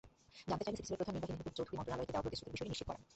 জানতে 0.49 0.61
চাইলে 0.65 0.75
সিটিসেলের 0.79 0.99
প্রধান 1.07 1.13
নির্বাহী 1.17 1.35
মেহবুব 1.37 1.55
চৌধুরী 1.57 1.75
মন্ত্রণালয়কে 1.77 2.13
দেওয়া 2.13 2.25
প্রতিশ্রুতির 2.25 2.53
বিষয়টি 2.53 2.71
নিশ্চিত 2.71 2.87
করেন। 2.89 3.01